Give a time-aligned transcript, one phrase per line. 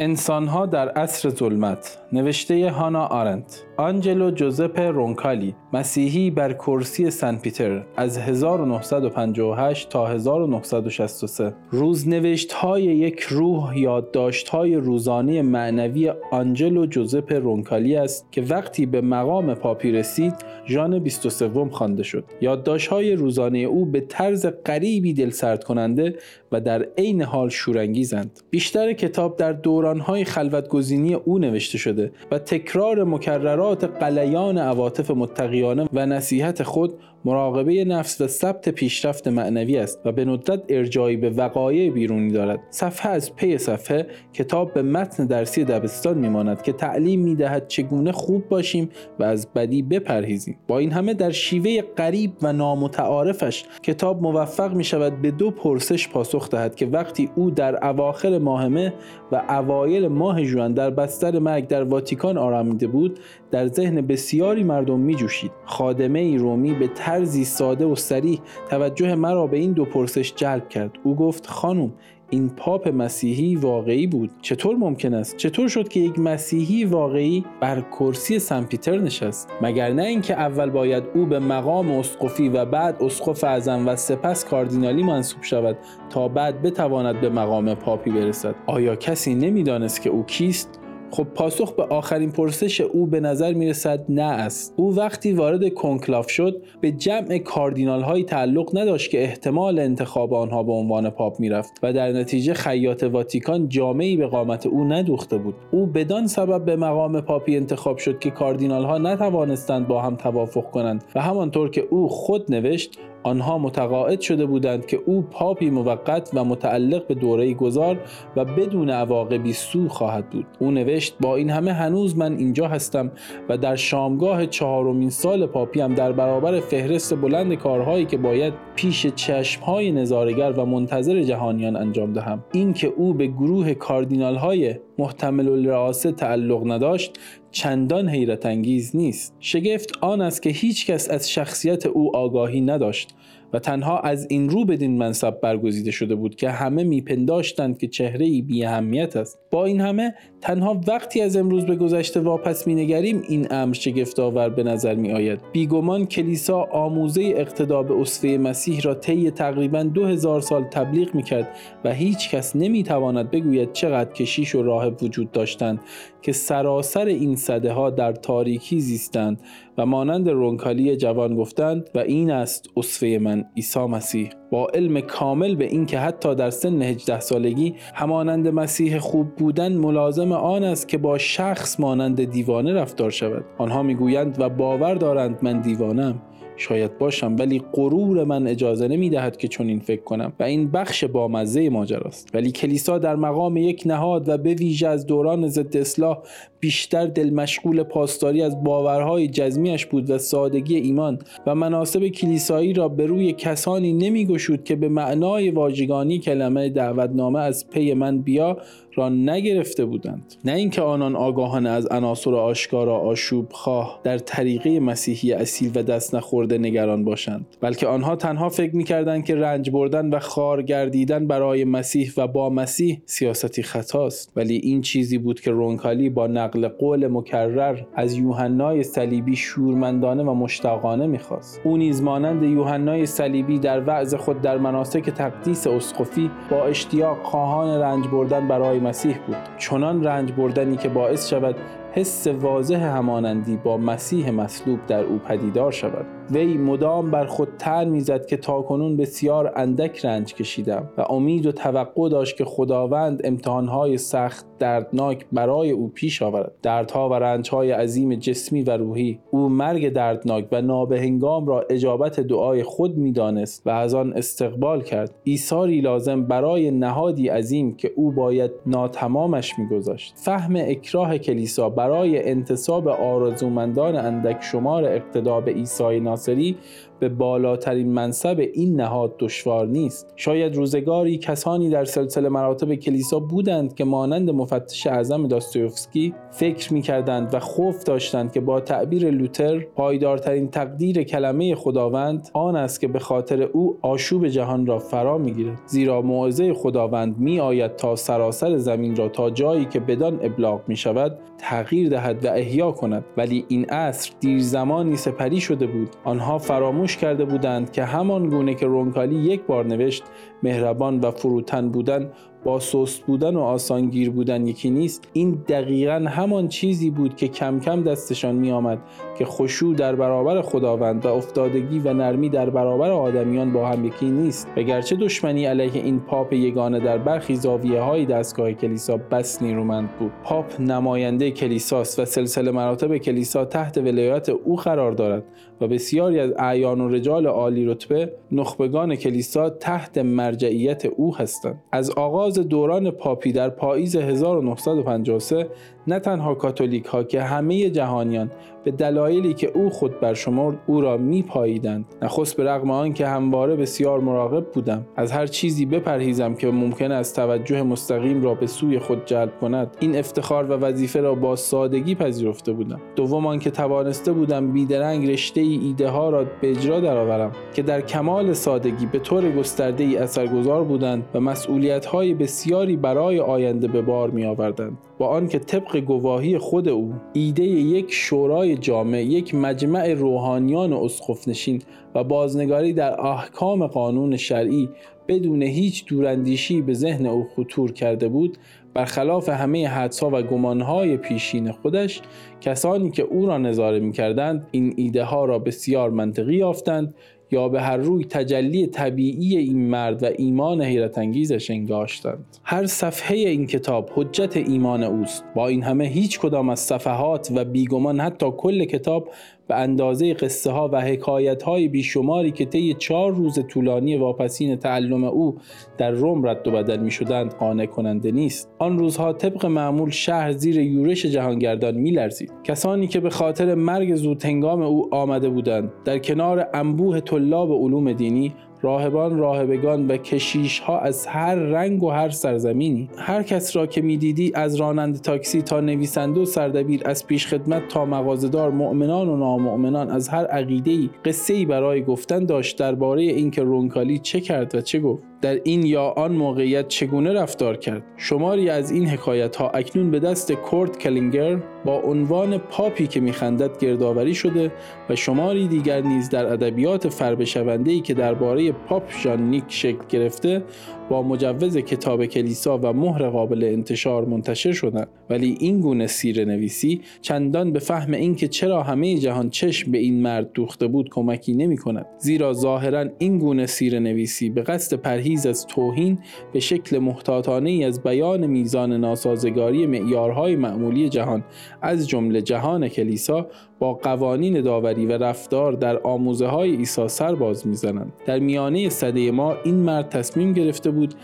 [0.00, 7.86] انسانها در عصر ظلمت نوشته هانا آرنت آنجلو جوزپ رونکالی مسیحی بر کرسی سن پیتر
[7.96, 17.96] از 1958 تا 1963 روزنوشت های یک روح یادداشت های روزانه معنوی آنجلو جوزپ رونکالی
[17.96, 20.34] است که وقتی به مقام پاپی رسید
[20.66, 22.24] ژان 23 خوانده شد.
[22.40, 26.14] یادداشت های روزانه او به طرز غریبی دلسرد کننده
[26.52, 28.40] و در عین حال شورانگیزند.
[28.50, 36.06] بیشتر کتاب در دورانهای خلوتگزینی او نوشته شده و تکرار مکررات قلیان عواطف متقیانه و
[36.06, 41.90] نصیحت خود مراقبه نفس و ثبت پیشرفت معنوی است و به ندرت ارجایی به وقایع
[41.90, 42.60] بیرونی دارد.
[42.70, 48.48] صفحه از پی صفحه کتاب به متن درسی دبستان میماند که تعلیم می‌دهد چگونه خوب
[48.48, 50.58] باشیم و از بدی بپرهیزیم.
[50.68, 56.08] با این همه در شیوه غریب و نامتعارفش کتاب موفق می شود به دو پرسش
[56.08, 58.92] پاسخ دهد که وقتی او در اواخر ماه مه
[59.32, 63.18] و اوایل ماه ژوئن در بستر مرگ در واتیکان آرامیده بود
[63.50, 69.14] در ذهن بسیاری مردم می جوشید خادمه ای رومی به طرزی ساده و سریح توجه
[69.14, 70.90] مرا به این دو پرسش جلب کرد.
[71.02, 71.92] او گفت خانم
[72.30, 74.30] این پاپ مسیحی واقعی بود.
[74.42, 79.92] چطور ممکن است؟ چطور شد که یک مسیحی واقعی بر کرسی سن پیتر نشست؟ مگر
[79.92, 85.02] نه اینکه اول باید او به مقام اسقفی و بعد اسقف اعظم و سپس کاردینالی
[85.02, 85.78] منصوب شود
[86.10, 90.77] تا بعد بتواند به مقام پاپی برسد؟ آیا کسی نمی‌دانست که او کیست؟
[91.10, 94.74] خب پاسخ به آخرین پرسش او به نظر می رسد نه است.
[94.76, 100.62] او وقتی وارد کنکلاف شد به جمع کاردینال هایی تعلق نداشت که احتمال انتخاب آنها
[100.62, 105.38] به عنوان پاپ می رفت و در نتیجه خیاط واتیکان جامه‌ای به قامت او ندوخته
[105.38, 105.54] بود.
[105.70, 110.70] او بدان سبب به مقام پاپی انتخاب شد که کاردینال ها نتوانستند با هم توافق
[110.70, 116.30] کنند و همانطور که او خود نوشت آنها متقاعد شده بودند که او پاپی موقت
[116.34, 117.98] و متعلق به دوره گذار
[118.36, 120.46] و بدون عواقبی سو خواهد بود.
[120.58, 123.10] او نوشت با این همه هنوز من اینجا هستم
[123.48, 129.06] و در شامگاه چهارمین سال پاپی هم در برابر فهرست بلند کارهایی که باید پیش
[129.06, 132.44] چشمهای نظارگر و منتظر جهانیان انجام دهم.
[132.52, 137.18] اینکه او به گروه کاردینال های محتمل الرئاسه تعلق نداشت
[137.50, 139.34] چندان حیرت انگیز نیست.
[139.40, 143.14] شگفت آن است که هیچ کس از شخصیت او آگاهی نداشت
[143.52, 148.26] و تنها از این رو بدین منصب برگزیده شده بود که همه میپنداشتند که چهره
[148.26, 149.38] ای بی اهمیت است.
[149.50, 154.62] با این همه تنها وقتی از امروز به گذشته واپس مینگریم این امر شگفتآور به
[154.62, 160.40] نظر می آید بیگمان کلیسا آموزه اقتدا به اصفه مسیح را طی تقریبا دو هزار
[160.40, 161.48] سال تبلیغ می کرد
[161.84, 165.80] و هیچ کس نمی تواند بگوید چقدر کشیش و راهب وجود داشتند.
[166.22, 169.40] که سراسر این صده ها در تاریکی زیستند
[169.78, 174.30] و مانند رونکالی جوان گفتند و این است اصفه من عیسی مسیح.
[174.50, 180.32] با علم کامل به اینکه حتی در سن 18 سالگی همانند مسیح خوب بودن ملازم
[180.32, 183.44] آن است که با شخص مانند دیوانه رفتار شود.
[183.58, 186.22] آنها می‌گویند و باور دارند من دیوانم
[186.58, 191.04] شاید باشم ولی غرور من اجازه نمی دهد که چنین فکر کنم و این بخش
[191.04, 192.30] با مزه ماجراست.
[192.34, 196.18] ولی کلیسا در مقام یک نهاد و به ویژه از دوران ضد اصلاح
[196.60, 202.88] بیشتر دل مشغول پاسداری از باورهای جزمیش بود و سادگی ایمان و مناسب کلیسایی را
[202.88, 208.56] به روی کسانی نمیگشود که به معنای واژگانی کلمه دعوتنامه از پی من بیا
[208.94, 210.34] را نگرفته بودند.
[210.44, 216.14] نه اینکه آنان آگاهانه از عناصر آشکارا آشوب خواه در طریقه مسیحی اصیل و دست
[216.14, 221.64] نخورده نگران باشند بلکه آنها تنها فکر می‌کردند که رنج بردن و خار گردیدن برای
[221.64, 224.32] مسیح و با مسیح سیاستی خطاست.
[224.36, 230.34] ولی این چیزی بود که رونکالی با نقل قول مکرر از یوحنای صلیبی شورمندانه و
[230.34, 231.60] مشتاقانه می‌خواست.
[231.64, 237.80] او نیز مانند یوحنای صلیبی در وعظ خود در مناسک تقدیس اسقفی با اشتیاق خواهان
[237.80, 239.36] رنج بردن برای مسیح بود.
[239.58, 241.56] چنان رنج بردنی که باعث شود
[241.92, 246.06] حس واضح همانندی با مسیح مصلوب در او پدیدار شود.
[246.30, 251.52] وی مدام بر خود تن می‌زد که تاکنون بسیار اندک رنج کشیدم و امید و
[251.52, 256.52] توقع داشت که خداوند امتحانهای سخت دردناک برای او پیش آورد.
[256.62, 262.62] دردها و رنجهای عظیم جسمی و روحی او مرگ دردناک و نابهنگام را اجابت دعای
[262.62, 265.14] خود می‌دانست و از آن استقبال کرد.
[265.24, 270.14] ایثاری لازم برای نهادی عظیم که او باید ناتمامش میگذاشت.
[270.16, 276.56] فهم اکراه کلیسا برای انتصاب آرزومندان اندک شمار اقتدا به عیسی ناصری
[277.00, 280.12] به بالاترین منصب این نهاد دشوار نیست.
[280.16, 287.34] شاید روزگاری کسانی در سلسله مراتب کلیسا بودند که مانند مفتش اعظم داستویفسکی فکر می‌کردند
[287.34, 292.98] و خوف داشتند که با تعبیر لوتر پایدارترین تقدیر کلمه خداوند آن است که به
[292.98, 295.60] خاطر او آشوب جهان را فرا می‌گیرد.
[295.66, 300.76] زیرا موعظه خداوند می آید تا سراسر زمین را تا جایی که بدان ابلاغ می
[300.76, 303.04] شود تغییر دهد و احیا کند.
[303.16, 305.88] ولی این عصر دیر زمانی سپری شده بود.
[306.04, 310.02] آنها فراموش کرده بودند که همان گونه که رونکالی یک بار نوشت
[310.42, 312.10] مهربان و فروتن بودن
[312.44, 315.08] با سست بودن و آسانگیر بودن یکی نیست.
[315.12, 318.78] این دقیقا همان چیزی بود که کم کم دستشان می آمد
[319.18, 324.10] که خشوع در برابر خداوند و افتادگی و نرمی در برابر آدمیان با هم یکی
[324.10, 324.48] نیست.
[324.56, 329.88] و گرچه دشمنی علیه این پاپ یگانه در برخی زاویه های دستگاه کلیسا بس نیرومند
[329.98, 330.12] بود.
[330.24, 335.24] پاپ نماینده کلیساست و سلسله مراتب کلیسا تحت ولایت او قرار دارد
[335.60, 341.62] و بسیاری از اعیان و رجال عالی رتبه نخبگان کلیسا تحت مرجعیت او هستند.
[341.72, 345.46] از آغاز دوران پاپی در پاییز 1953
[345.86, 348.30] نه تنها کاتولیک ها که همه جهانیان
[348.64, 348.70] به
[349.08, 353.56] دلایلی که او خود برشمرد او را می پاییدند نخست به رغم آن که همواره
[353.56, 354.86] بسیار مراقب بودم.
[354.96, 359.76] از هر چیزی بپرهیزم که ممکن است توجه مستقیم را به سوی خود جلب کند.
[359.80, 362.80] این افتخار و وظیفه را با سادگی پذیرفته بودم.
[362.96, 367.80] دوم آنکه توانسته بودم بیدرنگ رشته ای ایده ها را به اجرا درآورم که در
[367.80, 373.82] کمال سادگی به طور گسترده ای اثرگذار بودند و مسئولیت های بسیاری برای آینده به
[373.82, 379.92] بار می آوردند با آنکه طبق گواهی خود او ایده یک شورای جامع یک مجمع
[379.92, 381.62] روحانیان و اسقفنشین
[381.94, 384.68] و بازنگاری در احکام قانون شرعی
[385.08, 388.38] بدون هیچ دوراندیشی به ذهن او خطور کرده بود
[388.74, 392.00] برخلاف همه حدسها و گمانهای پیشین خودش
[392.40, 396.94] کسانی که او را نظاره می کردند این ایده ها را بسیار منطقی یافتند
[397.30, 402.24] یا به هر روی تجلی طبیعی این مرد و ایمان حیرت انگیزش انگاشتند.
[402.44, 405.24] هر صفحه این کتاب حجت ایمان اوست.
[405.34, 409.08] با این همه هیچ کدام از صفحات و بیگمان حتی کل کتاب
[409.48, 415.04] به اندازه قصه ها و حکایت های بیشماری که طی چهار روز طولانی واپسین تعلم
[415.04, 415.36] او
[415.78, 418.50] در روم رد و بدل می شدند قانع کننده نیست.
[418.58, 423.94] آن روزها طبق معمول شهر زیر یورش جهانگردان می لرزید کسانی که به خاطر مرگ
[423.94, 430.78] زودهنگام او آمده بودند در کنار انبوه طلاب علوم دینی راهبان راهبگان و کشیش ها
[430.80, 432.90] از هر رنگ و هر سرزمینی.
[432.96, 437.68] هر کس را که می‌دیدی از راننده تاکسی تا نویسنده و سردبیر از پیش خدمت
[437.68, 443.02] تا مغازهدار مؤمنان و نامؤمنان از هر عقیده ای قصه ای برای گفتن داشت درباره
[443.02, 445.07] اینکه رونکالی چه کرد و چه گفت.
[445.20, 449.98] در این یا آن موقعیت چگونه رفتار کرد؟ شماری از این حکایت ها اکنون به
[449.98, 454.52] دست کورت کلینگر با عنوان پاپی که میخندد گردآوری شده
[454.88, 457.24] و شماری دیگر نیز در ادبیات فربه
[457.66, 460.42] ای که درباره پاپ ژان نیک شکل گرفته
[460.88, 464.88] با مجوز کتاب کلیسا و مهر قابل انتشار منتشر شدند.
[465.10, 470.02] ولی این گونه سیره نویسی چندان به فهم اینکه چرا همه جهان چشم به این
[470.02, 475.26] مرد دوخته بود کمکی نمی کند زیرا ظاهرا این گونه سیره نویسی به قصد پرهیز
[475.26, 475.98] از توهین
[476.32, 481.24] به شکل محتاطانه ای از بیان میزان ناسازگاری معیارهای معمولی جهان
[481.62, 483.26] از جمله جهان کلیسا
[483.58, 487.92] با قوانین داوری و رفتار در آموزه های عیسی سر باز می‌زنند.
[488.06, 490.94] در میانه صده ما این مرد تصمیم گرفته بود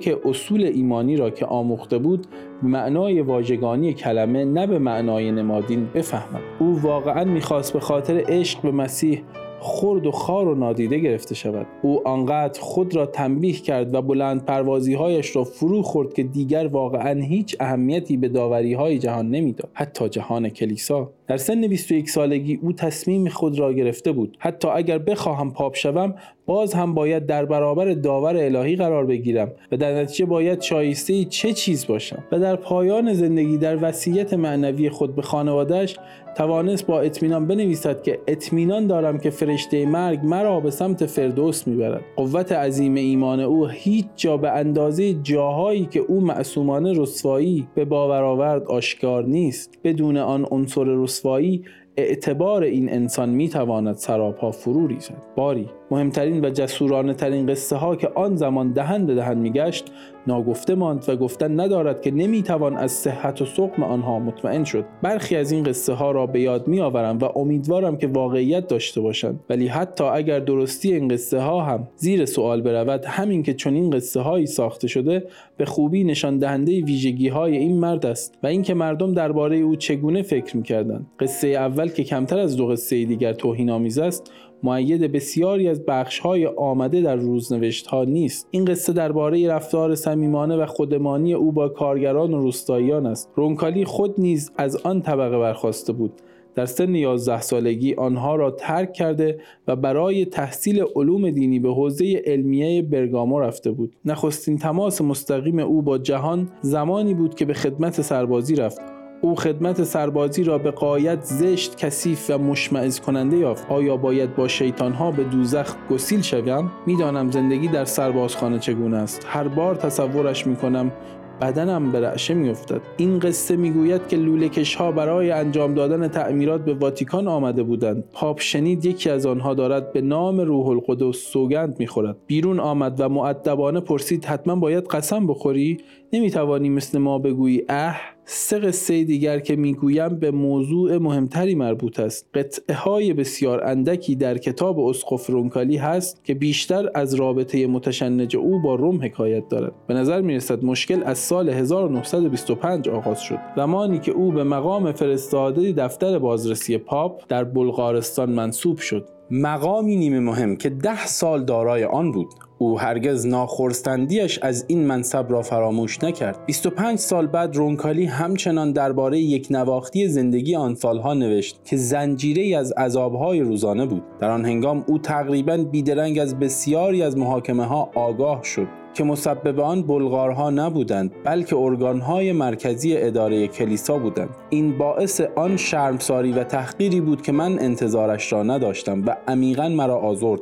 [0.00, 2.26] که اصول ایمانی را که آموخته بود
[2.62, 6.40] به معنای واژگانی کلمه نه به معنای نمادین بفهمد.
[6.58, 9.22] او واقعا می‌خواست به خاطر عشق به مسیح
[9.60, 11.66] خرد و خار و نادیده گرفته شود.
[11.82, 16.66] او آنقدر خود را تنبیه کرد و بلند پروازی هایش را فرو خورد که دیگر
[16.66, 19.70] واقعا هیچ اهمیتی به داوری های جهان نمی‌داد.
[19.72, 21.10] حتی جهان کلیسا.
[21.26, 24.36] در سن 21 سالگی او تصمیم خود را گرفته بود.
[24.40, 26.14] حتی اگر بخواهم پاپ شوم
[26.48, 31.52] باز هم باید در برابر داور الهی قرار بگیرم و در نتیجه باید شایسته چه
[31.52, 35.98] چیز باشم و در پایان زندگی در وصیت معنوی خود به خانوادهش
[36.36, 42.00] توانست با اطمینان بنویسد که اطمینان دارم که فرشته مرگ مرا به سمت فردوس می‌برد.
[42.16, 48.22] قوت عظیم ایمان او هیچ جا به اندازه جاهایی که او معصومانه رسوایی به باور
[48.22, 49.78] آورد آشکار نیست.
[49.84, 51.64] بدون آن عنصر رسوایی
[51.96, 55.26] اعتبار این انسان می‌تواند سراپا فرو ریزد.
[55.36, 55.68] باری.
[55.90, 59.92] مهمترین و جسورانه ترین قصه ها که آن زمان دهن به دهن میگشت
[60.26, 64.84] ناگفته ماند و گفتن ندارد که نمی‌توان از صحت و سقم آنها مطمئن شد.
[65.02, 69.40] برخی از این قصه ها را به یاد میآورم و امیدوارم که واقعیت داشته باشند.
[69.50, 74.20] ولی حتی اگر درستی این قصه ها هم زیر سوال برود همین که چنین قصه
[74.20, 75.24] هایی ساخته شده
[75.56, 80.22] به خوبی نشان دهنده ویژگی های این مرد است و اینکه مردم درباره او چگونه
[80.22, 81.06] فکر می‌کردند.
[81.20, 86.46] قصه اول که کمتر از دو قصه دیگر توهین آمیز است معید بسیاری از بخشهای
[86.46, 92.34] آمده در روزنوشت ها نیست این قصه درباره رفتار صمیمانه و خودمانی او با کارگران
[92.34, 96.12] و روستاییان است رونکالی خود نیز از آن طبقه برخواسته بود
[96.58, 102.22] در سن 11 سالگی آنها را ترک کرده و برای تحصیل علوم دینی به حوزه
[102.26, 103.96] علمیه برگامو رفته بود.
[104.04, 108.97] نخستین تماس مستقیم او با جهان زمانی بود که به خدمت سربازی رفت.
[109.20, 113.66] او خدمت سربازی را به قایت زشت کثیف و مشمعز کننده یافت.
[113.70, 119.26] آیا باید با شیطانها به دوزخ گسیل شوم؟ می‌دانم زندگی در سربازخانه چگونه است.
[119.26, 120.92] هر بار تصورش می‌کنم
[121.40, 122.80] بدنم به رعشه میافتد.
[122.96, 128.04] این قصه می‌گوید که لولکش ها برای انجام دادن تعمیرات به واتیکان آمده بودند.
[128.12, 132.16] پاپ شنید یکی از آنها دارد به نام روح القدس سوگند می‌خورد.
[132.26, 135.76] بیرون آمد و معدبانه پرسید حتما باید قسم بخوری؟
[136.12, 142.26] نمی‌توانی مثل ما بگویی اه سه قصه دیگر که می‌گویم به موضوع مهمتری مربوط است.
[142.34, 148.62] قطعه های بسیار اندکی در کتاب اسقف رونکالی هست که بیشتر از رابطه متشنج او
[148.62, 149.72] با روم حکایت دارد.
[149.86, 153.38] به نظر می‌رسد مشکل از سال 1925 آغاز شد.
[153.56, 159.17] زمانی که او به مقام فرستاده دفتر بازرسی پاپ در بلغارستان منصوب شد.
[159.30, 162.28] مقامی نیمه مهم که ده سال دارای آن بود.
[162.58, 166.46] او هرگز ناخرسندیش از این منصب را فراموش نکرد.
[166.46, 172.72] 25 سال بعد رونکالی همچنان درباره یک نواختی زندگی آن سالها نوشت که زنجیره از
[172.72, 174.02] عذابهای روزانه بود.
[174.20, 178.77] در آن هنگام او تقریبا بیدرنگ از بسیاری از محاکمه ها آگاه شد.
[178.94, 184.28] که مسبب آن بلغارها نبودند بلکه ارگانهای مرکزی اداره کلیسا بودند.
[184.50, 189.96] این باعث آن شرمساری و تحقیری بود که من انتظارش را نداشتم و عمیقا مرا
[189.96, 190.40] آزرد.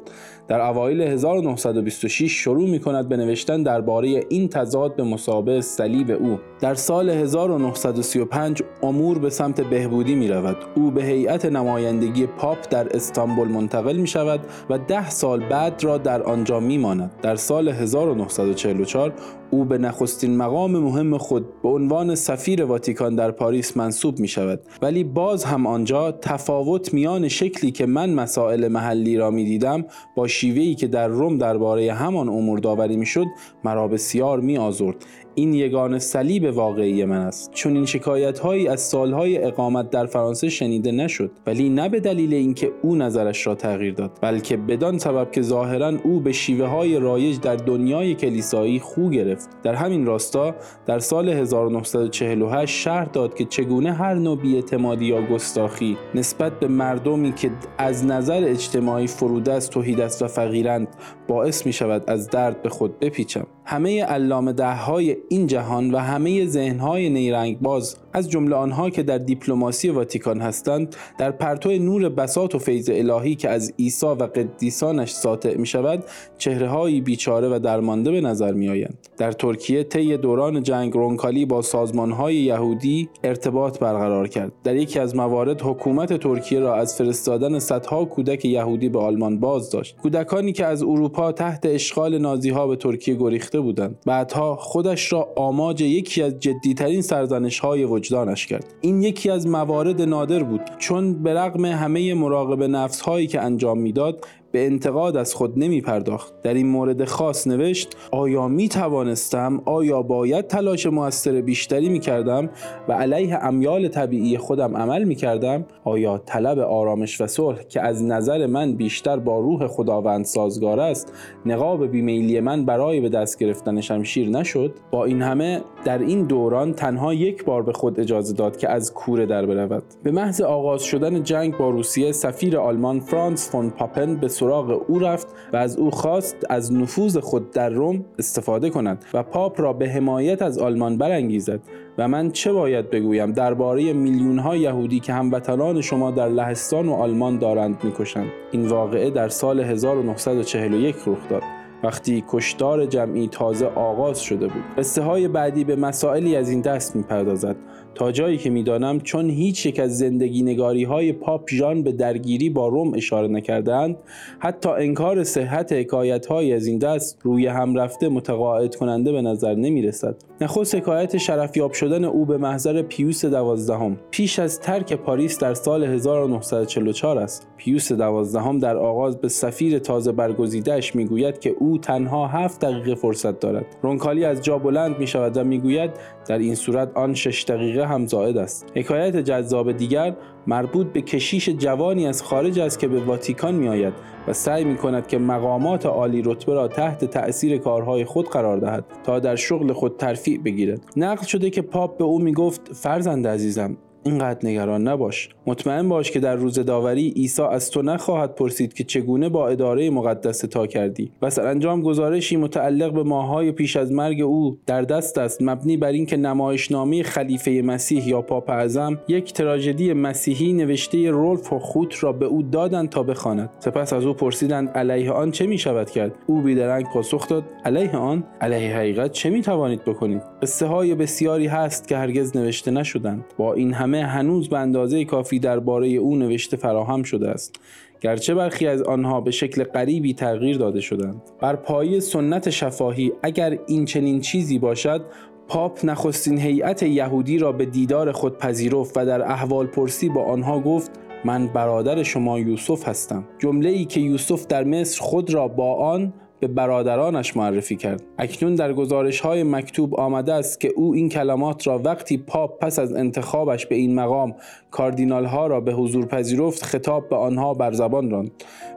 [0.48, 6.38] در اوایل 1926 شروع می کند به نوشتن درباره این تضاد به مسابه صلیب او.
[6.60, 12.96] در سال 1935 امور به سمت بهبودی می رود او به هیئت نمایندگی پاپ در
[12.96, 17.68] استانبول منتقل می شود و ده سال بعد را در آنجا می ماند در سال
[17.68, 19.12] 1944
[19.50, 24.60] او به نخستین مقام مهم خود به عنوان سفیر واتیکان در پاریس منصوب می شود
[24.82, 29.84] ولی باز هم آنجا تفاوت میان شکلی که من مسائل محلی را می دیدم
[30.16, 33.26] با شیوهی که در روم درباره همان امور داوری می شد
[33.64, 34.96] مرا بسیار می آزرد
[35.38, 37.50] این یگان صلیب واقعی من است.
[37.52, 42.34] چون این شکایت هایی از سالهای اقامت در فرانسه شنیده نشد ولی نه به دلیل
[42.34, 46.98] اینکه او نظرش را تغییر داد بلکه بدان سبب که ظاهرا او به شیوه های
[46.98, 49.48] رایج در دنیای کلیسایی خو گرفت.
[49.62, 50.54] در همین راستا
[50.86, 57.32] در سال 1948 شرح داد که چگونه هر نوع بیاعتمادی یا گستاخی نسبت به مردمی
[57.32, 60.88] که از نظر اجتماعی فرودست توحیدست و فقیرند
[61.28, 63.46] باعث می شود از درد به خود بپیچم.
[63.64, 69.02] همه علامه ده های این جهان و همه ذهنهای نیرنگ باز از جمله آنها که
[69.02, 74.22] در دیپلماسی واتیکان هستند در پرتو نور بساط و فیض الهی که از عیسی و
[74.22, 76.04] قدیسانش ساطع می شود
[76.38, 78.98] چهره بیچاره و درمانده به نظر می آیند.
[79.16, 84.52] در ترکیه طی دوران جنگ رونکالی با سازمان های یهودی ارتباط برقرار کرد.
[84.64, 89.70] در یکی از موارد حکومت ترکیه را از فرستادن صدها کودک یهودی به آلمان باز
[89.70, 89.96] داشت.
[89.96, 93.98] کودکانی که از اروپا تحت اشغال نازی ها به ترکیه گریخته بودند.
[94.06, 98.74] بعدها خودش را آماج یکی از جدیترین سرزنش های وجدانش کرد.
[98.80, 103.78] این یکی از موارد نادر بود چون به رغم همه مراقب نفس هایی که انجام
[103.78, 109.62] می‌داد به انتقاد از خود نمی پرداخت در این مورد خاص نوشت آیا می توانستم
[109.64, 112.50] آیا باید تلاش موثر بیشتری می کردم
[112.88, 118.04] و علیه امیال طبیعی خودم عمل می کردم آیا طلب آرامش و صلح که از
[118.04, 121.12] نظر من بیشتر با روح خداوند سازگار است
[121.46, 126.72] نقاب بیمیلی من برای به دست گرفتن شمشیر نشد؟ با این همه در این دوران
[126.72, 129.82] تنها یک بار به خود اجازه داد که از کوره در برود.
[130.02, 134.98] به محض آغاز شدن جنگ با روسیه سفیر آلمان فرانس فون پاپن به سراغ او
[134.98, 139.72] رفت و از او خواست از نفوذ خود در روم استفاده کند و پاپ را
[139.72, 141.60] به حمایت از آلمان برانگیزد.
[141.98, 146.92] و من چه باید بگویم درباره میلیون ها یهودی که هموطنان شما در لهستان و
[146.92, 148.28] آلمان دارند می‌کشند.
[148.52, 151.42] این واقعه در سال 1941 رخ داد.
[151.84, 154.62] وقتی کشتار جمعی تازه آغاز شده بود.
[154.78, 157.56] قصه های بعدی به مسائلی از این دست می‌پردازد.
[157.96, 162.50] تا جایی که می‌دانم چون هیچ یک از زندگی نگاری های پاپ ژان به درگیری
[162.50, 163.96] با روم اشاره نکردند
[164.38, 169.54] حتی انکار صحت حکایت های از این دست روی هم رفته متقاعد کننده به نظر
[169.54, 173.96] نمی رسد نخست حکایت شرفیاب شدن او به محضر پیوس دوازدهم.
[174.10, 177.46] پیش از ترک پاریس در سال 1944 است.
[177.56, 183.40] پیوس دوازدهم در آغاز به سفیر تازه برگزیدهش می‌گوید که او تنها هفت دقیقه فرصت
[183.40, 183.66] دارد.
[183.82, 185.90] رونکالی از جا بلند می شود و می‌گوید
[186.28, 188.66] در این صورت آن شش دقیقه هم زائد است.
[188.74, 190.16] حکایت جذاب دیگر
[190.46, 194.76] مربوط به کشیش جوانی از خارج است که به واتیکان می آید و سعی می
[194.76, 199.72] کند که مقامات عالی رتبه را تحت تأثیر کارهای خود قرار دهد تا در شغل
[199.72, 200.80] خود ترفیع بگیرد.
[200.96, 205.28] نقل شده که پاپ به او می گفت فرزند عزیزم اینقدر نگران نباش.
[205.46, 209.90] مطمئن باش که در روز داوری عیسی از تو نخواهد پرسید که چگونه با اداره
[209.90, 211.12] مقدس تا کردی.
[211.22, 215.42] و سرانجام گزارشی متعلق به ماهای پیش از مرگ او در دست است.
[215.42, 221.58] مبنی بر اینکه نمایشنامه خلیفه مسیح یا پاپ اعظم یک تراژدی مسیحی نوشته رولف و
[221.58, 223.50] خوت را به او دادند تا بخواند.
[223.58, 227.96] سپس از او پرسیدند علیه آن چه می شود کرد؟ او بیدرنگ پاسخ داد علیه
[227.96, 233.24] آن؟ علیه حقیقت چه می توانید بکنید؟ قصه های بسیاری هست که هرگز نوشته نشدند.
[233.38, 237.60] با این همه هنوز به اندازه کافی درباره او نوشته فراهم شده است.
[238.00, 241.22] گرچه برخی از آنها به شکل غریبی تغییر داده شدند.
[241.40, 245.04] بر پایه سنت شفاهی اگر این چنین چیزی باشد
[245.48, 250.60] پاپ نخستین هیئت یهودی را به دیدار خود پذیرفت و در احوال پرسی با آنها
[250.60, 250.90] گفت
[251.24, 253.24] من برادر شما یوسف هستم.
[253.38, 256.12] جمله ای که یوسف در مصر خود را با آن
[256.46, 258.02] به برادرانش معرفی کرد.
[258.18, 262.78] اکنون در گزارش های مکتوب آمده است که او این کلمات را وقتی پاپ پس
[262.78, 264.34] از انتخابش به این مقام
[264.70, 268.30] کاردینال ها را به حضور پذیرفت خطاب به آنها بر زبان راند.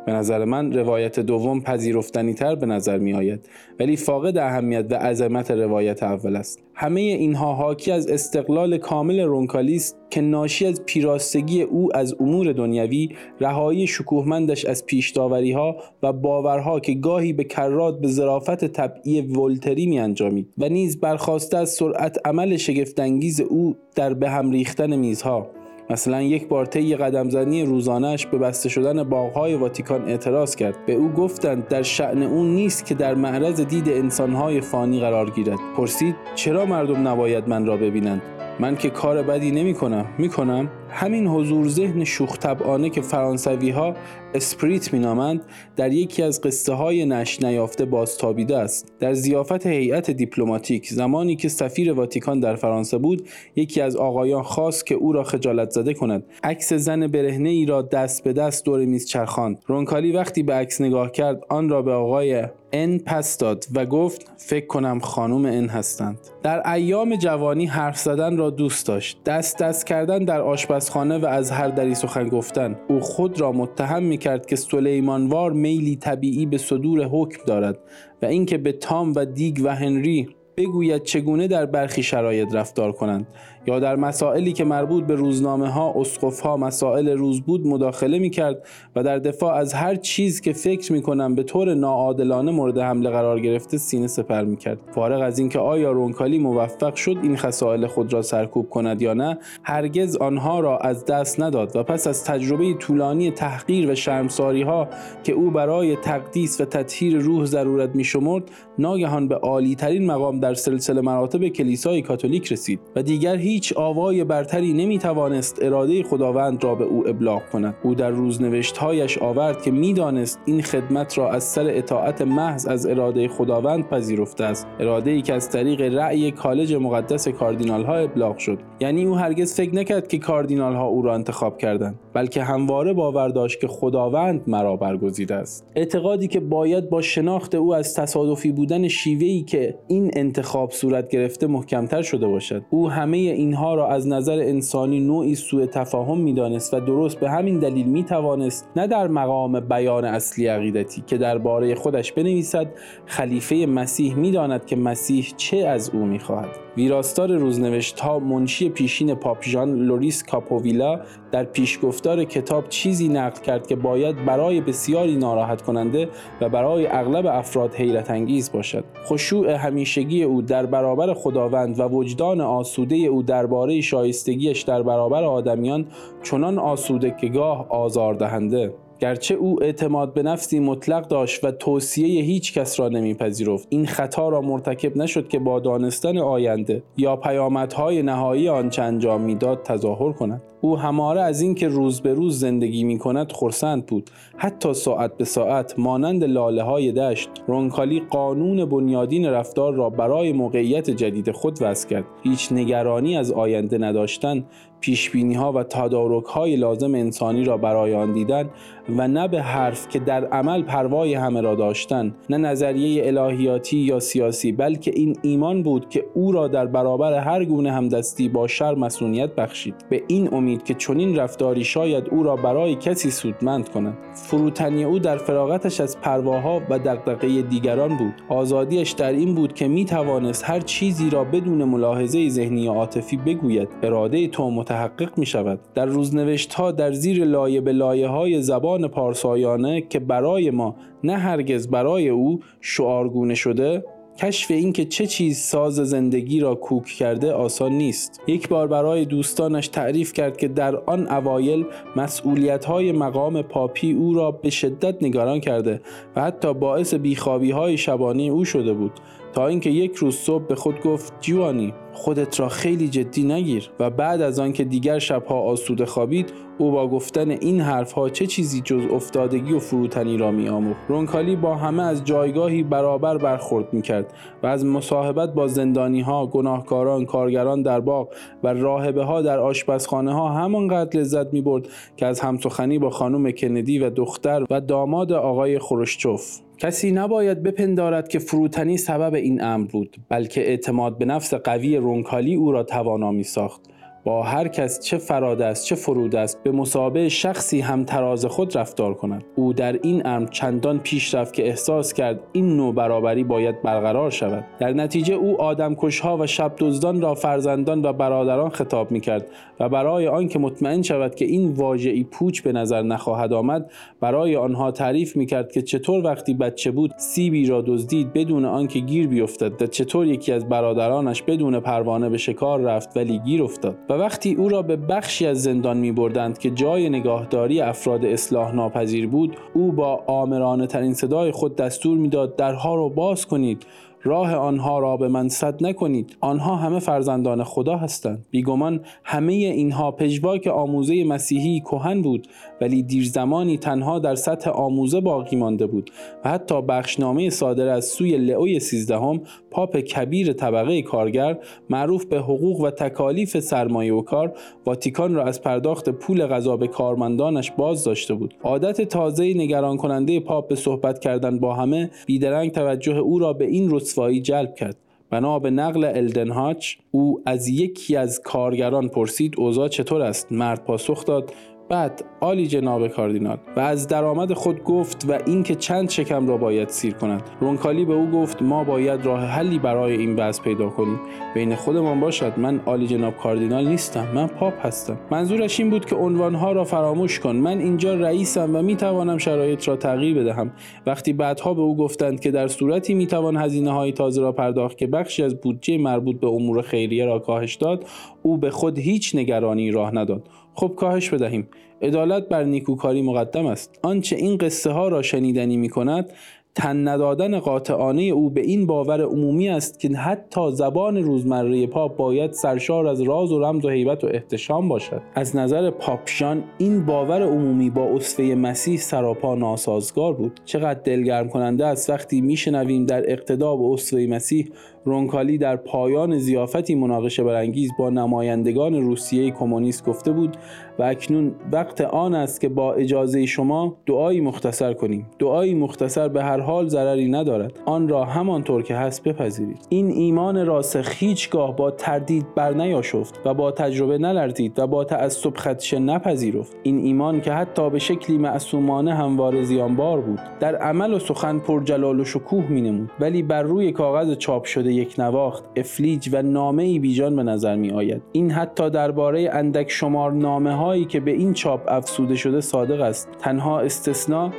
[0.06, 3.50] به نظر من روایت دوم پذیرفتنی تر به نظر می آید
[3.80, 6.69] ولی فاقد اهمیت و عظمت روایت اول است.
[6.82, 12.54] همه اینها حاکی از استقلال کامل رونکالی است که ناشی از پیراستگی او از امور
[12.54, 13.10] دنیوی
[13.40, 19.86] رهایی شکوهمندش از پیشداوری ها و باورها که گاهی به کرات به ظرافت طبعی ولتری
[19.86, 25.59] می انجامید و نیز برخواسته از سرعت عمل شگفتانگیز او در به هم ریختن میزها.
[25.90, 30.86] مثلا یک بار طی قدمزنی روزانش به بسته شدن باغهای واتیکان اعتراض کرد.
[30.86, 35.60] به او گفتند در شعن او نیست که در معرض دید انسانهای فانی قرار گیرد.
[35.78, 38.22] پرسید چرا مردم نباید من را ببینند؟
[38.60, 43.70] من که کار بدی نمی کنم می کنم همین حضور ذهن شوخ طبعانه که فرانسوی
[43.70, 43.96] ها
[44.34, 45.42] esprit مینامند
[45.76, 48.94] در یکی از قصه های نشر نیافته بازتابیده است.
[49.00, 54.86] در ضیافت هیئت دیپلماتیک زمانی که سفیر واتیکان در فرانسه بود یکی از آقایان خواست
[54.86, 56.24] که او را خجالت زده کند.
[56.44, 59.64] عکس زن برهنه ای را دست به دست دور میز چرخاند.
[59.66, 64.32] رونکالی وقتی به عکس نگاه کرد آن را به آقای N پس داد و گفت
[64.38, 66.20] فکر کنم خانم N هستند.
[66.44, 69.24] در ایام جوانی حرف زدن را دوست داشت.
[69.24, 72.76] دست دست کردن در آشپزخانه و از هر دری سخن گفتن.
[72.88, 77.80] او خود را متهم می کرد که سلیمانوار میلی طبیعی به صدور حکم دارد
[78.22, 83.28] و اینکه به تام و دیگ و هنری بگوید چگونه در برخی شرایط رفتار کنند.
[83.68, 88.30] یا در مسائلی که مربوط به روزنامه ها، اسقف ها، مسائل روز بود مداخله می
[88.30, 92.78] کرد و در دفاع از هر چیز که فکر می کنم به طور ناعادلانه مورد
[92.78, 94.80] حمله قرار گرفته سینه سپر می کرد.
[94.96, 99.38] فارغ از اینکه آیا رونکالی موفق شد این خصائل خود را سرکوب کند یا نه،
[99.64, 104.88] هرگز آنها را از دست نداد و پس از تجربه طولانی تحقیر و شرمساری ها
[105.24, 108.44] که او برای تقدیس و تطهیر روح ضرورت می شمرد،
[108.80, 114.24] ناگهان به عالی ترین مقام در سلسله مراتب کلیسای کاتولیک رسید و دیگر هیچ آوای
[114.24, 117.76] برتری نمی توانست اراده خداوند را به او ابلاغ کند.
[117.84, 123.28] او در روزنوشتهایش آورد که می‌دانست این خدمت را از سر اطاعت محض از اراده
[123.28, 124.68] خداوند پذیرفته است.
[124.80, 128.60] اراده ای که از طریق رأی کالج مقدس کاردینال ها ابلاغ شد.
[128.80, 133.30] یعنی او هرگز فکر نکرد که کاردینال ها او را انتخاب کردند بلکه همواره باور
[133.30, 135.66] داشت که خداوند مرا برگزیده است.
[135.76, 141.48] اعتقادی که باید با شناخت او از تصادفی بودن شیوهی که این انتخاب صورت گرفته
[141.48, 142.62] محکمتر شده باشد.
[142.70, 147.60] او همه اینها را از نظر انسانی نوعی سوء تفاهم می‌دانست و درست به همین
[147.60, 152.68] دلیل می توانست نه در مقام بیان اصلی عقیدتی که درباره خودش بنویسد
[153.06, 156.50] خلیفه مسیح می‌داند که مسیح چه از او می‌خواهد.
[156.78, 161.00] ویراستار روزنوشت ها منشی پیشین پاپ ژان لوریس کاپوویلا
[161.32, 166.10] در پیشگفتار کتاب چیزی نقل کرد که باید برای بسیاری ناراحت کننده
[166.42, 168.84] و برای اغلب افراد حیرت انگیز باشد.
[169.06, 175.86] خشوع همیشگی او در برابر خداوند و وجدان آسوده او درباره شایستگیش در برابر آدمیان
[176.24, 178.74] چنان آسوده که گاه آزاردهنده.
[179.00, 184.30] گرچه او اعتماد به نفسی مطلق داشت و توصیه هیچ کس را نمیپذیرفت این خطا
[184.30, 190.42] را مرتکب نشد که با دانستن آینده یا پیامدهای نهایی آنچه انجام می‌داد تظاهر کند.
[190.62, 194.10] او هماره از اینکه روز به روز زندگی می کند خرسند بود.
[194.38, 200.90] حتی ساعت به ساعت مانند لاله های دشت رونکالی قانون بنیادین رفتار را برای موقعیت
[200.90, 202.06] جدید خود وضع کرد.
[202.24, 204.46] هیچ نگرانی از آینده نداشتن
[204.82, 208.50] پیشبینی ها و تدارک های لازم انسانی را برای آن دیدن
[208.98, 214.00] و نه به حرف که در عمل پروای همه را داشتن نه نظریه الهیاتی یا
[214.00, 218.76] سیاسی بلکه این ایمان بود که او را در برابر هر گونه همدستی با شر
[218.76, 219.76] مسئولیت بخشید.
[219.90, 223.98] به این امید که چنین رفتاری شاید او را برای کسی سودمند کند.
[224.14, 228.14] فروتنی او در فراغتش از پرواها و دغدغه دیگران بود.
[228.30, 233.18] آزادیش در این بود که می توانست هر چیزی را بدون ملاحظه ذهنی و عاطفی
[233.18, 233.70] بگوید.
[233.84, 238.88] اراده تو متحقق می شود در روزنوشت ها در زیر لایه به لایه های زبان
[238.88, 243.84] پارسایانه که برای ما نه هرگز برای او شعارگونه شده
[244.20, 248.22] کشف اینکه چه چیز ساز زندگی را کوک کرده آسان نیست.
[248.28, 254.14] یک بار برای دوستانش تعریف کرد که در آن اوایل مسئولیت های مقام پاپی او
[254.14, 255.82] را به شدت نگران کرده
[256.16, 258.92] و حتی باعث بیخوابی های شبانه او شده بود.
[259.34, 263.70] تا اینکه یک روز صبح به خود گفت جوانی خودت را خیلی جدی نگیر.
[263.80, 268.62] و بعد از آنکه دیگر شبها آسوده خوابید او با گفتن این حرفها چه چیزی
[268.62, 270.50] جز افتادگی و فروتنی را می
[270.88, 274.14] رونکالی با همه از جایگاهی برابر برخورد می کرد
[274.44, 278.08] و از مصاحبت با زندانی ها، گناهکاران، کارگران در باغ
[278.44, 283.32] و راهبه ها در آشپزخانه ها همانقدر لذت می برد که از همسخنی با خانم
[283.32, 286.49] کندی و دختر و داماد آقای خروشچوف.
[286.60, 292.36] کسی نباید بپندارد که فروتنی سبب این امر بود بلکه اعتماد به نفس قوی رونکالی
[292.36, 293.62] او را توانا می ساخت.
[294.04, 298.58] با هر کس چه فراد است چه فرود است به مسابه شخصی هم تراز خود
[298.58, 299.24] رفتار کند.
[299.36, 304.12] او در این امر چندان پیش رفت که احساس کرد این نوع برابری باید برقرار
[304.12, 304.46] شود.
[304.60, 309.28] در نتیجه او آدمکشها و شب دزدان را فرزندان و برادران خطاب می کرد
[309.60, 314.72] و برای آنکه مطمئن شود که این واژه‌ای پوچ به نظر نخواهد آمد برای آنها
[314.72, 319.62] تعریف می کرد که چطور وقتی بچه بود سیبی را دزدید بدون آنکه گیر بیفتد
[319.62, 323.78] و چطور یکی از برادرانش بدون پروانه به شکار رفت ولی گیر افتاد.
[323.90, 328.56] و وقتی او را به بخشی از زندان می بردند که جای نگاهداری افراد اصلاح
[328.56, 333.66] ناپذیر بود او با آمرانه ترین صدای خود دستور می‌داد درها را باز کنید.
[334.04, 336.18] راه آنها را به من صد نکنید.
[336.22, 338.26] آنها همه فرزندان خدا هستند.
[338.32, 342.28] بیگمان همه اینها پژواک آموزه مسیحی کهن بود
[342.62, 345.92] ولی دیر زمانی تنها در سطح آموزه باقی مانده بود
[346.26, 351.38] و حتی بخشنامه صادر از سوی لئوی سیزدهم پاپ کبیر طبقه کارگر
[351.70, 354.34] معروف به حقوق و تکالیف سرمایه و کار
[354.66, 358.34] واتیکان را از پرداخت پول غذا به کارمندانش باز داشته بود.
[358.44, 363.46] عادت تازه نگران کننده پاپ به صحبت کردن با همه بیدرنگ توجه او را به
[363.46, 364.78] این رسوایی جلب کرد.
[365.10, 371.06] بنا به نقل الدنهاچ او از یکی از کارگران پرسید اوضاع چطور است؟ مرد پاسخ
[371.06, 371.34] داد
[371.70, 376.70] بعد عالی جناب کاردینال و از درآمد خود گفت و اینکه چند شکم را باید
[376.70, 377.24] سیر کند.
[377.40, 381.00] رونکالی به او گفت ما باید راه حلی برای این بحث پیدا کنیم.
[381.36, 384.98] بین خودمان باشد من عالی جناب کاردینال نیستم من پاپ هستم.
[385.12, 387.36] منظورش این بود که عنوانها را فراموش کن.
[387.36, 390.52] من اینجا رئیسم و می‌توانم شرایط را تغییر بدهم.
[390.86, 394.88] وقتی بعدها به او گفتند که در صورتی می‌توان هزینه های تازه را پرداخت که
[394.88, 397.86] بخشی از بودجه مربوط به امور خیریه را کاهش داد
[398.22, 400.28] او به خود هیچ نگرانی راه نداد.
[400.54, 401.48] خب کاهش بدهیم.
[401.82, 403.80] عدالت بر نیکوکاری مقدم است.
[403.84, 406.14] آنچه این قصه ها را شنیدنی می کند
[406.56, 412.32] تن ندادن قاطعانه او به این باور عمومی است که حتی زبان روزمره پاپ باید
[412.32, 415.02] سرشار از راز و رمز و حیبت و احتشام باشد.
[415.16, 420.40] از نظر پاپشان این باور عمومی با اصفه مسیح سراپا ناسازگار بود.
[420.46, 424.50] چقدر دلگرم کننده است وقتی میشنویم در اقتدا به اصفه مسیح
[424.86, 430.38] رونکالی در پایان زیافتی مناقشه برانگیز با نمایندگان روسیه کمونیست گفته بود
[430.80, 435.06] و اکنون وقت آن است که با اجازه شما دعایی مختصر کنیم.
[435.20, 437.60] دعایی مختصر به هر حال ضرری ندارد.
[437.66, 439.66] آن را همانطور که هست بپذیرید.
[439.70, 445.38] این ایمان راسخ هیچگاه با تردید بر نیاشفت و با تجربه نلرزید و با تعصب
[445.38, 446.58] خدشه نپذیرفت.
[446.64, 451.64] این ایمان که حتی به شکلی معصومانه هموار زیانبار بود در عمل و سخن پر
[451.64, 452.92] جلال و شکوه مینمود.
[453.00, 457.56] ولی بر روی کاغذ چاپ شده یک نواخت افلیج و نامه ای بیجان به نظر
[457.56, 462.42] می آید این حتی درباره اندک شمار نامه هایی که به این چاپ افسوده شده
[462.42, 463.10] صادق است.
[463.20, 464.32] تنها استثنا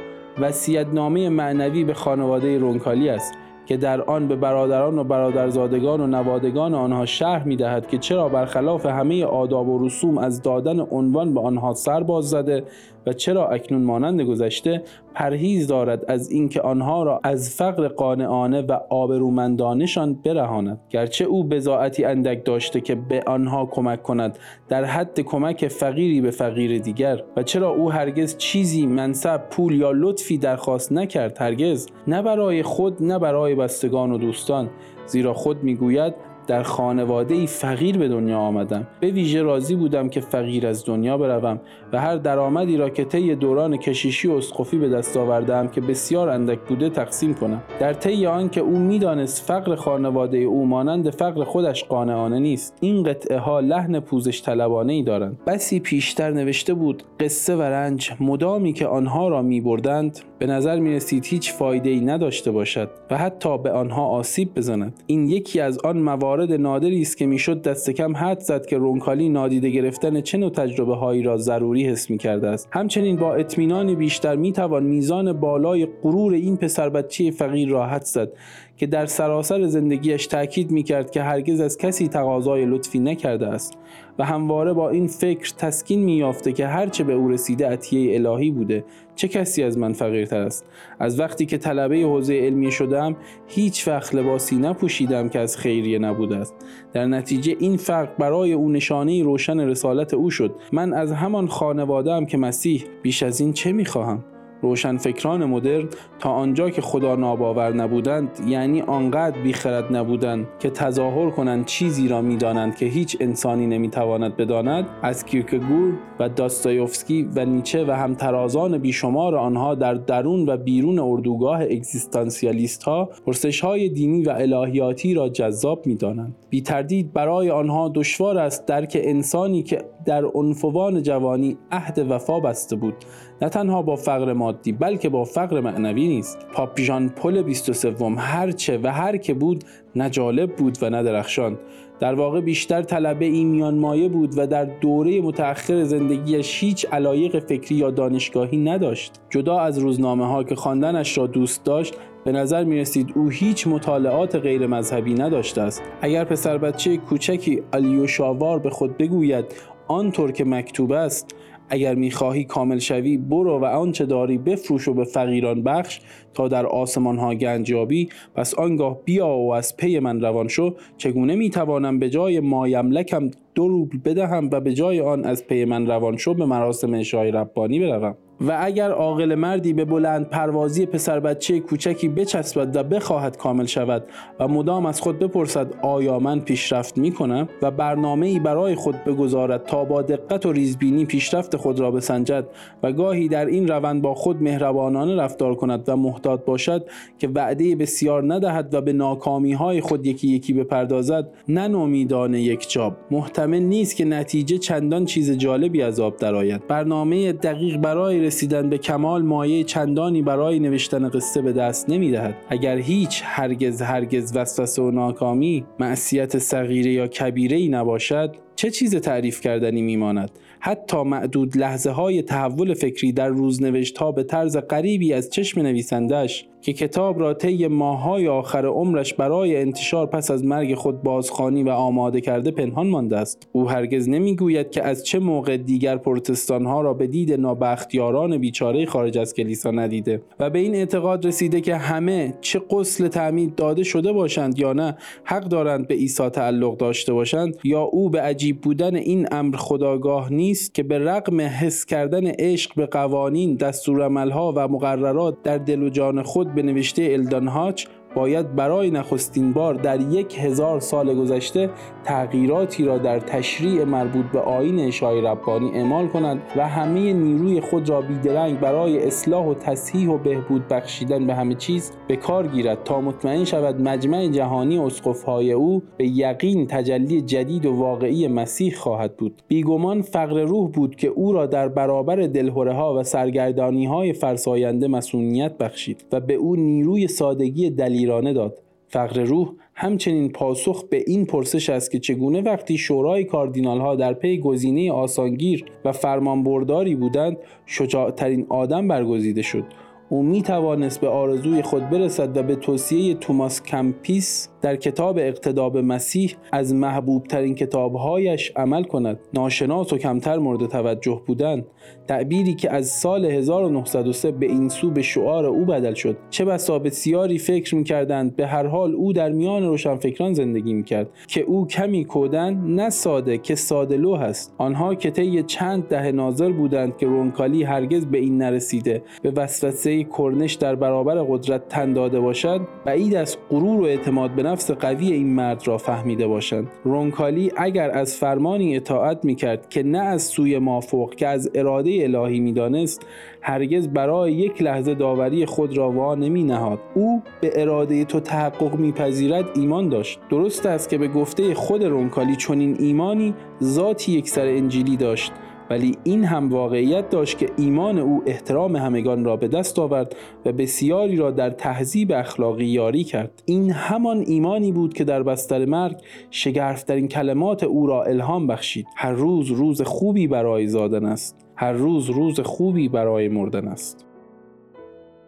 [0.92, 3.34] نامه معنوی به خانواده رونکالی است
[3.66, 8.28] که در آن به برادران و برادرزادگان و نوادگان آنها شهر می دهد که چرا
[8.28, 12.64] برخلاف همه آداب و رسوم از دادن عنوان به آنها سر باز زده
[13.06, 14.82] و چرا اکنون مانند گذشته
[15.14, 22.04] پرهیز دارد از اینکه آنها را از فقر قانعانه و آبرومندانشان برهاند؟ گرچه او بزاعتی
[22.04, 27.22] اندک داشته که به آنها کمک کند در حد کمک فقیری به فقیر دیگر.
[27.36, 33.02] و چرا او هرگز چیزی منصب پول یا لطفی درخواست نکرد هرگز؟ نه برای خود
[33.02, 34.70] نه برای بستگان و دوستان.
[35.06, 36.14] زیرا خود می‌گوید
[36.46, 38.86] در خانواده ای فقیر به دنیا آمدم.
[39.00, 41.60] به ویژه راضی بودم که فقیر از دنیا بروم.
[41.92, 46.28] و هر درآمدی را که طی دوران کشیشی و اسقفی به دست آوردم که بسیار
[46.28, 47.62] اندک بوده تقسیم کنم.
[47.80, 53.38] در طی آنکه او می‌دانست فقر خانواده او مانند فقر خودش قانعانه نیست این قطعه
[53.38, 55.38] ها لحن پوزش طلبانه ای دارند.
[55.46, 60.78] بسی پیشتر نوشته بود قصه و رنج مدامی که آنها را می بردند به نظر
[60.78, 65.02] می رسید هیچ فایده ای نداشته باشد و حتی به آنها آسیب بزند.
[65.06, 69.28] این یکی از آن موارد نادری است که می‌شد دست کم حد زد که رونکالی
[69.28, 72.68] نادیده گرفتن چه نوع تجربه هایی را ضروری حس می کرده است.
[72.72, 78.04] همچنین با اطمینان بیشتر می توان میزان بالای غرور این پسر بچه فقیر را حد
[78.04, 78.32] زد
[78.76, 83.78] که در سراسر زندگیش تاکید می کرد که هرگز از کسی تقاضای لطفی نکرده است
[84.18, 88.50] و همواره با این فکر تسکین می یافته که هرچه به او رسیده عطیه الهی
[88.50, 88.84] بوده.
[89.20, 90.64] چه کسی از من فقیرتر است؟
[90.98, 96.36] از وقتی که طلبه حوزه علمی شدم هیچ وقت لباسی نپوشیدم که از خیریه نبوده
[96.36, 96.54] است.
[96.92, 100.54] در نتیجه این فرق برای او نشانه روشن رسالت او شد.
[100.72, 104.24] من از همان خانوادم که مسیح بیش از این چه می‌خواهم؟
[104.62, 111.64] روشنفکران مدرن تا آنجا که خدا ناباور نبودند یعنی آنقدر بیخرد نبودند که تظاهر کنند
[111.64, 114.86] چیزی را می‌دانند که هیچ انسانی نمی‌تواند بداند.
[115.02, 121.62] از کیرکگور و داستایوفسکی و نیچه و همترازان بیشمار آنها در درون و بیرون اردوگاه
[121.62, 126.36] اگزیستانسیالیست ها پرسش های دینی و الهیاتی را جذاب می‌دانند.
[126.50, 132.76] بی تردید برای آنها دشوار است درک انسانی که در عنفوان جوانی عهد وفا بسته
[132.76, 132.94] بود.
[133.42, 136.38] نه تنها با فقر مادی بلکه با فقر معنوی نیست.
[136.52, 139.64] پاپیژان پل 23 هرچه و هر که بود
[139.96, 141.58] نه جالب بود و نه درخشان.
[142.00, 147.38] در واقع بیشتر طلبه این میان مایه بود و در دوره متأخر زندگیش هیچ علایق
[147.38, 149.12] فکری یا دانشگاهی نداشت.
[149.30, 153.66] جدا از روزنامه ها که خواندنش را دوست داشت به نظر می رسید او هیچ
[153.66, 155.82] مطالعات غیر مذهبی نداشته است.
[156.00, 159.44] اگر پسر بچه کوچکی علی شاوار به خود بگوید
[159.88, 161.34] آنطور که مکتوب است
[161.70, 166.00] اگر می‌خواهی کامل شوی برو و آنچه داری بفروش و به فقیران بخش
[166.34, 168.08] تا در آسمان ها گنج یابی.
[168.34, 170.74] پس آنگاه بیا و از پی من روان شو.
[170.96, 175.86] چگونه می‌توانم به جای مایملکم دو روبل بدهم و به جای آن از پی من
[175.86, 181.20] روان شو به مراسم اشای ربانی بروم؟ و اگر عاقل مردی به بلند پروازی پسر
[181.20, 184.04] بچه کوچکی بچسبد و بخواهد کامل شود
[184.40, 189.04] و مدام از خود بپرسد آیا من پیشرفت می کنم و برنامه ای برای خود
[189.04, 192.46] بگذارد تا با دقت و ریزبینی پیشرفت خود را بسنجد
[192.82, 196.86] و گاهی در این روند با خود مهربانانه رفتار کند و محتاط باشد
[197.18, 202.70] که وعده بسیار ندهد و به ناکامی های خود یکی یکی بپردازد نه نومیدانه یک
[202.70, 206.66] جاب محتمل نیست که نتیجه چندان چیز جالبی از آب درآید.
[206.66, 212.34] برنامه دقیق برای رسیدن به کمال مایه چندانی برای نوشتن قصه به دست نمی دهد.
[212.48, 218.96] اگر هیچ هرگز هرگز وسوسه و ناکامی معصیت صغیره یا کبیره ای نباشد چه چیز
[218.96, 225.12] تعریف کردنی میماند حتی معدود لحظه های تحول فکری در روزنوشت ها به طرز غریبی
[225.12, 230.74] از چشم نویسندش که کتاب را طی ماههای آخر عمرش برای انتشار پس از مرگ
[230.74, 233.48] خود بازخانی و آماده کرده پنهان مانده است.
[233.52, 238.86] او هرگز نمی‌گوید که از چه موقع دیگر پروتستان ها را به دید نابختیاران بیچاره
[238.86, 243.82] خارج از کلیسا ندیده و به این اعتقاد رسیده که همه چه قسل تعمید داده
[243.82, 248.60] شده باشند یا نه حق دارند به عیسی تعلق داشته باشند یا او به عجیب
[248.60, 254.68] بودن این امر خداگاه نیست که به رغم حس کردن عشق به قوانین دستورالعملها و
[254.68, 260.00] مقررات در دل و جان خود به نوشته الدان هاچ باید برای نخستین بار در
[260.00, 261.70] یک هزار سال گذشته
[262.04, 267.88] تغییراتی را در تشریع مربوط به آین اشای ربانی اعمال کنند و همه نیروی خود
[267.88, 272.84] را بیدرنگ برای اصلاح و تصحیح و بهبود بخشیدن به همه چیز به کار گیرد
[272.84, 279.16] تا مطمئن شود مجمع جهانی اسقفهای او به یقین تجلی جدید و واقعی مسیح خواهد
[279.16, 279.42] بود.
[279.48, 284.88] بیگمان فقر روح بود که او را در برابر دلهوره ها و سرگردانی های فرساینده
[284.88, 288.58] مسئولیت بخشید و به او نیروی سادگی دلیل ایرانه داد.
[288.88, 294.12] فقر روح همچنین پاسخ به این پرسش است که چگونه وقتی شورای کاردینال ها در
[294.12, 297.36] پی گزینه آسانگیر و فرمانبرداری بودند
[297.66, 299.64] شجاعترین آدم برگزیده شد.
[300.12, 305.54] او می توانست به آرزوی خود برسد و به توصیه توماس کمپیس در کتاب اقتدا
[305.54, 309.18] به مسیح از محبوب ترین کتابهایش عمل کند.
[309.34, 311.64] ناشناس و کمتر مورد توجه بودن.
[312.08, 316.16] تعبیری که از سال 1903 به این سو به شعار او بدل شد.
[316.30, 318.36] چه بسا بسیاری فکر می‌کردند.
[318.36, 323.38] به هر حال او در میان روشنفکران زندگی می‌کرد که او کمی کودن نه ساده
[323.38, 324.54] که ساده لوح است.
[324.58, 329.02] آنها که طی چند دهه ناظر بودند که رونکالی هرگز به این نرسیده.
[329.22, 334.42] به وسوسه کرنش در برابر قدرت تن داده باشد بعید از غرور و اعتماد به
[334.42, 336.68] نفس قوی این مرد را فهمیده باشند.
[336.84, 342.40] رونکالی اگر از فرمانی اطاعت می‌کرد که نه از سوی مافوق که از اراده الهی
[342.40, 343.06] می‌دانست
[343.40, 348.74] هرگز برای یک لحظه داوری خود را وا نمی نهاد او به اراده تو تحقق
[348.74, 350.20] میپذیرد ایمان داشت.
[350.30, 355.32] درست است که به گفته خود رونکالی چنین ایمانی ذاتی یک سر انجیلی داشت.
[355.70, 360.52] ولی این هم واقعیت داشت که ایمان او احترام همگان را به دست آورد و
[360.52, 363.42] بسیاری را در تهذیب اخلاقی یاری کرد.
[363.44, 365.96] این همان ایمانی بود که در بستر مرگ
[366.30, 368.86] شگرفترین کلمات او را الهام بخشید.
[368.96, 371.36] هر روز روز خوبی برای زادن است.
[371.56, 374.06] هر روز روز خوبی برای مردن است.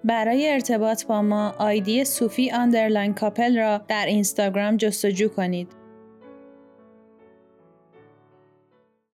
[0.05, 5.82] برای ارتباط با ما ID صوفی underline couple را در اینستاگرام جستجو کنید.